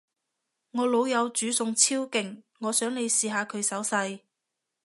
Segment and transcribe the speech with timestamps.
[0.71, 4.21] 我老友煮餸超勁，我想你試下佢手勢